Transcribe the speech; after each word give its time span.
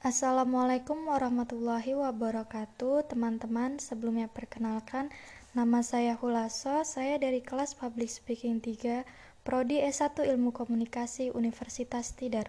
Assalamualaikum 0.00 1.12
warahmatullahi 1.12 1.92
wabarakatuh 1.92 3.12
Teman-teman, 3.12 3.76
sebelumnya 3.76 4.32
perkenalkan 4.32 5.12
Nama 5.52 5.84
saya 5.84 6.16
Hulaso, 6.16 6.88
saya 6.88 7.20
dari 7.20 7.44
kelas 7.44 7.76
Public 7.76 8.08
Speaking 8.08 8.64
3 8.64 9.04
Prodi 9.44 9.84
S1 9.84 10.24
Ilmu 10.24 10.56
Komunikasi 10.56 11.36
Universitas 11.36 12.16
Tidar. 12.16 12.48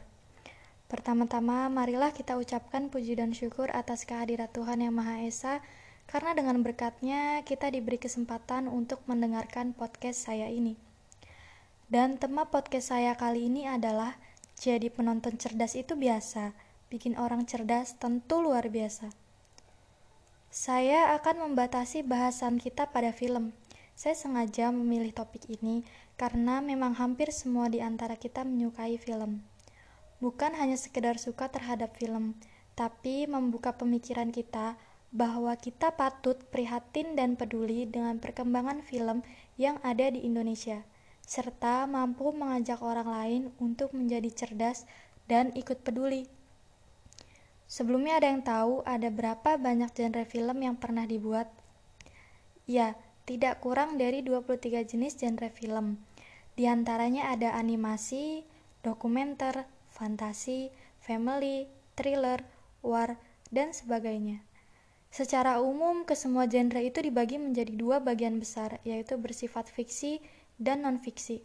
Pertama-tama, 0.87 1.67
marilah 1.67 2.15
kita 2.15 2.39
ucapkan 2.39 2.87
puji 2.87 3.19
dan 3.19 3.35
syukur 3.35 3.67
atas 3.75 4.07
kehadirat 4.07 4.55
Tuhan 4.55 4.87
Yang 4.87 4.95
Maha 4.95 5.15
Esa 5.27 5.59
Karena 6.07 6.31
dengan 6.31 6.63
berkatnya, 6.63 7.43
kita 7.43 7.67
diberi 7.67 7.99
kesempatan 7.99 8.71
untuk 8.71 9.03
mendengarkan 9.11 9.75
podcast 9.75 10.23
saya 10.23 10.47
ini. 10.47 10.79
Dan 11.91 12.15
tema 12.15 12.47
podcast 12.47 12.95
saya 12.95 13.19
kali 13.19 13.51
ini 13.51 13.67
adalah 13.67 14.15
Jadi 14.55 14.87
penonton 14.87 15.35
cerdas 15.35 15.75
itu 15.75 15.99
biasa 15.99 16.70
bikin 16.91 17.15
orang 17.15 17.47
cerdas 17.47 17.95
tentu 17.95 18.43
luar 18.43 18.67
biasa. 18.67 19.07
Saya 20.51 21.15
akan 21.15 21.47
membatasi 21.47 22.03
bahasan 22.03 22.59
kita 22.59 22.91
pada 22.91 23.15
film. 23.15 23.55
Saya 23.95 24.19
sengaja 24.19 24.67
memilih 24.75 25.15
topik 25.15 25.47
ini 25.47 25.87
karena 26.19 26.59
memang 26.59 26.99
hampir 26.99 27.31
semua 27.31 27.71
di 27.71 27.79
antara 27.79 28.19
kita 28.19 28.43
menyukai 28.43 28.99
film. 28.99 29.39
Bukan 30.19 30.51
hanya 30.59 30.75
sekedar 30.75 31.15
suka 31.15 31.47
terhadap 31.47 31.95
film, 31.95 32.35
tapi 32.75 33.23
membuka 33.31 33.71
pemikiran 33.79 34.29
kita 34.35 34.75
bahwa 35.15 35.55
kita 35.55 35.95
patut 35.95 36.39
prihatin 36.51 37.15
dan 37.15 37.39
peduli 37.39 37.87
dengan 37.87 38.19
perkembangan 38.19 38.83
film 38.83 39.23
yang 39.55 39.79
ada 39.87 40.11
di 40.11 40.23
Indonesia, 40.23 40.83
serta 41.23 41.87
mampu 41.87 42.31
mengajak 42.35 42.83
orang 42.83 43.07
lain 43.07 43.41
untuk 43.59 43.95
menjadi 43.95 44.27
cerdas 44.35 44.83
dan 45.31 45.55
ikut 45.55 45.83
peduli. 45.83 46.40
Sebelumnya 47.71 48.19
ada 48.19 48.27
yang 48.27 48.43
tahu 48.43 48.83
ada 48.83 49.07
berapa 49.07 49.55
banyak 49.55 49.95
genre 49.95 50.27
film 50.27 50.59
yang 50.59 50.75
pernah 50.75 51.07
dibuat? 51.07 51.47
Ya, 52.67 52.99
tidak 53.23 53.63
kurang 53.63 53.95
dari 53.95 54.19
23 54.19 54.83
jenis 54.83 55.15
genre 55.15 55.47
film. 55.47 55.95
Di 56.59 56.67
antaranya 56.67 57.31
ada 57.31 57.55
animasi, 57.55 58.43
dokumenter, 58.83 59.63
fantasi, 59.87 60.67
family, 60.99 61.71
thriller, 61.95 62.43
war, 62.83 63.15
dan 63.55 63.71
sebagainya. 63.71 64.43
Secara 65.07 65.63
umum, 65.63 66.03
kesemua 66.03 66.51
genre 66.51 66.83
itu 66.83 66.99
dibagi 66.99 67.39
menjadi 67.39 67.71
dua 67.71 68.03
bagian 68.03 68.35
besar, 68.35 68.83
yaitu 68.83 69.15
bersifat 69.15 69.71
fiksi 69.71 70.19
dan 70.59 70.83
non-fiksi. 70.83 71.39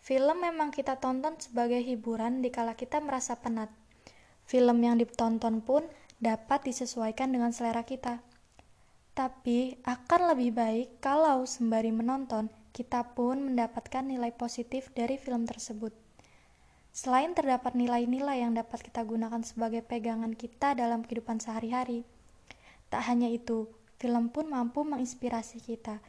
Film 0.00 0.40
memang 0.40 0.72
kita 0.72 0.96
tonton 0.96 1.36
sebagai 1.36 1.84
hiburan 1.84 2.40
dikala 2.40 2.72
kita 2.72 2.96
merasa 3.04 3.36
penat, 3.36 3.68
Film 4.48 4.80
yang 4.80 4.96
ditonton 4.96 5.60
pun 5.60 5.84
dapat 6.24 6.64
disesuaikan 6.64 7.28
dengan 7.28 7.52
selera 7.52 7.84
kita. 7.84 8.24
Tapi 9.12 9.76
akan 9.84 10.32
lebih 10.32 10.56
baik 10.56 11.04
kalau 11.04 11.44
sembari 11.44 11.92
menonton, 11.92 12.48
kita 12.72 13.12
pun 13.12 13.52
mendapatkan 13.52 14.00
nilai 14.00 14.32
positif 14.32 14.88
dari 14.96 15.20
film 15.20 15.44
tersebut. 15.44 15.92
Selain 16.96 17.36
terdapat 17.36 17.76
nilai-nilai 17.76 18.40
yang 18.40 18.56
dapat 18.56 18.88
kita 18.88 19.04
gunakan 19.04 19.44
sebagai 19.44 19.84
pegangan 19.84 20.32
kita 20.32 20.72
dalam 20.72 21.04
kehidupan 21.04 21.44
sehari-hari, 21.44 22.08
tak 22.88 23.04
hanya 23.04 23.28
itu, 23.28 23.68
film 24.00 24.32
pun 24.32 24.48
mampu 24.48 24.80
menginspirasi 24.80 25.60
kita. 25.60 26.00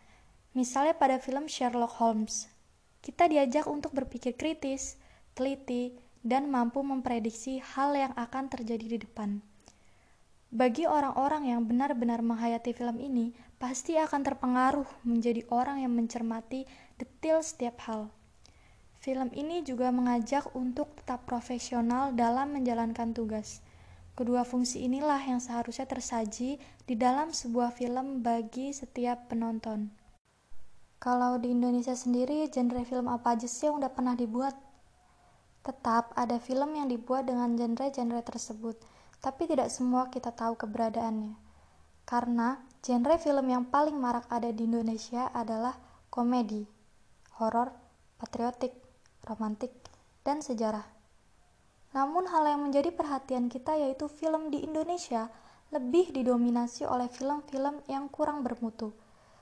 Misalnya 0.55 0.95
pada 0.95 1.19
film 1.19 1.51
Sherlock 1.51 1.99
Holmes, 1.99 2.47
kita 3.03 3.27
diajak 3.27 3.67
untuk 3.67 3.91
berpikir 3.91 4.39
kritis, 4.39 4.95
teliti, 5.35 5.91
dan 6.25 6.51
mampu 6.51 6.83
memprediksi 6.83 7.63
hal 7.63 7.95
yang 7.95 8.13
akan 8.15 8.51
terjadi 8.51 8.85
di 8.85 8.97
depan. 9.03 9.39
Bagi 10.49 10.89
orang-orang 10.89 11.45
yang 11.45 11.61
benar-benar 11.69 12.25
menghayati 12.25 12.73
film 12.73 12.97
ini, 12.97 13.37
pasti 13.61 14.01
akan 14.01 14.25
terpengaruh 14.25 14.89
menjadi 15.05 15.45
orang 15.53 15.85
yang 15.85 15.93
mencermati 15.93 16.65
detail 16.97 17.45
setiap 17.45 17.77
hal. 17.85 18.09
Film 18.97 19.29
ini 19.31 19.63
juga 19.63 19.93
mengajak 19.93 20.49
untuk 20.57 20.91
tetap 20.97 21.23
profesional 21.29 22.11
dalam 22.17 22.57
menjalankan 22.57 23.13
tugas. 23.15 23.61
Kedua 24.17 24.43
fungsi 24.43 24.83
inilah 24.83 25.23
yang 25.23 25.39
seharusnya 25.39 25.87
tersaji 25.87 26.59
di 26.59 26.95
dalam 26.99 27.31
sebuah 27.31 27.71
film 27.71 28.19
bagi 28.19 28.75
setiap 28.75 29.31
penonton. 29.31 29.87
Kalau 30.99 31.39
di 31.39 31.55
Indonesia 31.55 31.95
sendiri, 31.95 32.51
genre 32.51 32.83
film 32.83 33.07
apa 33.07 33.39
aja 33.39 33.47
sih 33.47 33.71
yang 33.71 33.79
udah 33.79 33.87
pernah 33.95 34.19
dibuat? 34.19 34.68
Tetap 35.61 36.15
ada 36.15 36.39
film 36.39 36.75
yang 36.75 36.87
dibuat 36.87 37.27
dengan 37.27 37.53
genre-genre 37.59 38.23
tersebut, 38.23 38.79
tapi 39.19 39.45
tidak 39.45 39.67
semua 39.67 40.07
kita 40.07 40.31
tahu 40.31 40.55
keberadaannya. 40.55 41.35
Karena 42.07 42.57
genre 42.79 43.15
film 43.19 43.45
yang 43.51 43.67
paling 43.67 43.99
marak 43.99 44.25
ada 44.31 44.49
di 44.49 44.65
Indonesia 44.65 45.27
adalah 45.35 45.75
komedi, 46.09 46.65
horor, 47.37 47.69
patriotik, 48.17 48.73
romantik, 49.27 49.71
dan 50.23 50.41
sejarah. 50.41 50.87
Namun 51.93 52.29
hal 52.29 52.45
yang 52.45 52.61
menjadi 52.65 52.93
perhatian 52.93 53.49
kita 53.49 53.73
yaitu 53.77 54.05
film 54.09 54.53
di 54.53 54.61
Indonesia 54.61 55.29
lebih 55.69 56.09
didominasi 56.13 56.85
oleh 56.85 57.09
film-film 57.09 57.81
yang 57.85 58.09
kurang 58.09 58.41
bermutu. 58.41 58.93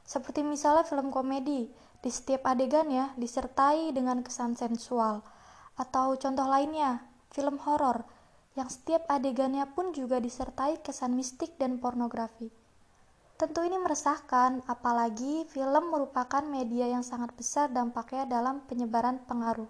Seperti 0.08 0.44
misalnya 0.44 0.88
film 0.88 1.12
komedi, 1.12 1.68
di 2.00 2.10
setiap 2.12 2.48
adegannya 2.48 3.12
disertai 3.20 3.92
dengan 3.92 4.24
kesan 4.24 4.56
sensual, 4.56 5.24
atau 5.78 6.18
contoh 6.18 6.50
lainnya, 6.50 7.06
film 7.30 7.62
horor 7.62 8.04
yang 8.58 8.68
setiap 8.74 9.06
adegannya 9.08 9.70
pun 9.70 9.94
juga 9.94 10.18
disertai 10.18 10.82
kesan 10.82 11.14
mistik 11.14 11.54
dan 11.62 11.78
pornografi. 11.78 12.50
Tentu 13.38 13.62
ini 13.62 13.78
meresahkan, 13.78 14.66
apalagi 14.66 15.46
film 15.46 15.94
merupakan 15.94 16.42
media 16.42 16.90
yang 16.90 17.06
sangat 17.06 17.38
besar 17.38 17.70
dampaknya 17.70 18.26
dalam 18.26 18.66
penyebaran 18.66 19.22
pengaruh. 19.30 19.70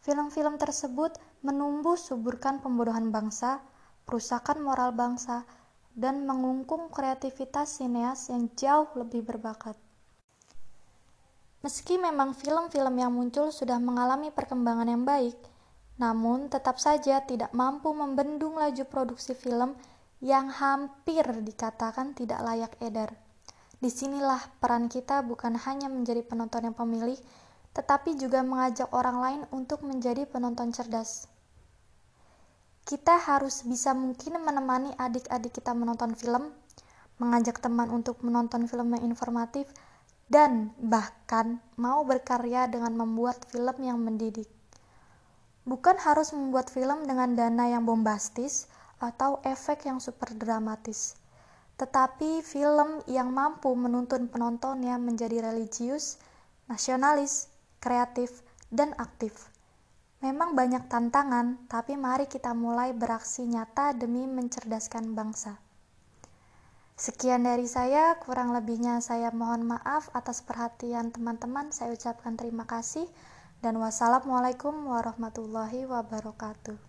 Film-film 0.00 0.56
tersebut 0.56 1.20
menumbuh 1.44 2.00
suburkan 2.00 2.64
pembodohan 2.64 3.12
bangsa, 3.12 3.60
perusakan 4.08 4.64
moral 4.64 4.96
bangsa, 4.96 5.44
dan 5.92 6.24
mengungkung 6.24 6.88
kreativitas 6.88 7.76
sineas 7.76 8.32
yang 8.32 8.48
jauh 8.56 8.88
lebih 8.96 9.28
berbakat. 9.28 9.76
Meski 11.58 11.98
memang 11.98 12.38
film-film 12.38 12.94
yang 13.02 13.10
muncul 13.10 13.50
sudah 13.50 13.82
mengalami 13.82 14.30
perkembangan 14.30 14.86
yang 14.86 15.02
baik, 15.02 15.34
namun 15.98 16.46
tetap 16.46 16.78
saja 16.78 17.18
tidak 17.26 17.50
mampu 17.50 17.90
membendung 17.90 18.54
laju 18.54 18.86
produksi 18.86 19.34
film 19.34 19.74
yang 20.22 20.50
hampir 20.50 21.26
dikatakan 21.26 22.14
tidak 22.14 22.38
layak 22.46 22.72
edar. 22.78 23.10
Di 23.78 23.90
sinilah 23.90 24.42
peran 24.58 24.86
kita 24.90 25.22
bukan 25.26 25.54
hanya 25.54 25.90
menjadi 25.90 26.22
penonton 26.26 26.70
yang 26.70 26.74
pemilih, 26.78 27.18
tetapi 27.74 28.18
juga 28.18 28.42
mengajak 28.42 28.90
orang 28.90 29.18
lain 29.18 29.42
untuk 29.54 29.86
menjadi 29.86 30.26
penonton 30.26 30.74
cerdas. 30.74 31.30
Kita 32.82 33.18
harus 33.18 33.62
bisa 33.62 33.94
mungkin 33.94 34.42
menemani 34.42 34.94
adik-adik 34.98 35.58
kita 35.58 35.74
menonton 35.74 36.14
film, 36.18 36.50
mengajak 37.18 37.62
teman 37.62 37.90
untuk 37.90 38.18
menonton 38.22 38.66
film 38.66 38.94
yang 38.98 39.04
informatif, 39.06 39.70
dan 40.28 40.76
bahkan 40.76 41.56
mau 41.80 42.04
berkarya 42.04 42.68
dengan 42.68 42.92
membuat 42.94 43.48
film 43.48 43.76
yang 43.80 43.96
mendidik. 44.00 44.48
Bukan 45.64 45.96
harus 46.00 46.32
membuat 46.32 46.68
film 46.72 47.04
dengan 47.04 47.36
dana 47.36 47.68
yang 47.68 47.84
bombastis 47.84 48.68
atau 49.00 49.40
efek 49.44 49.88
yang 49.88 50.00
super 50.00 50.32
dramatis, 50.36 51.16
tetapi 51.76 52.40
film 52.44 53.04
yang 53.08 53.32
mampu 53.32 53.72
menuntun 53.72 54.28
penontonnya 54.28 54.96
menjadi 54.96 55.44
religius, 55.52 56.20
nasionalis, 56.68 57.52
kreatif, 57.80 58.44
dan 58.68 58.92
aktif. 59.00 59.48
Memang 60.18 60.58
banyak 60.58 60.90
tantangan, 60.90 61.70
tapi 61.70 61.94
mari 61.94 62.26
kita 62.26 62.50
mulai 62.50 62.90
beraksi 62.90 63.46
nyata 63.46 63.94
demi 63.94 64.26
mencerdaskan 64.26 65.14
bangsa. 65.14 65.67
Sekian 66.98 67.46
dari 67.46 67.70
saya, 67.70 68.18
kurang 68.18 68.50
lebihnya 68.50 68.98
saya 68.98 69.30
mohon 69.30 69.62
maaf 69.62 70.10
atas 70.18 70.42
perhatian 70.42 71.14
teman-teman. 71.14 71.70
Saya 71.70 71.94
ucapkan 71.94 72.34
terima 72.34 72.66
kasih 72.66 73.06
dan 73.62 73.78
wassalamualaikum 73.78 74.74
warahmatullahi 74.82 75.86
wabarakatuh. 75.86 76.87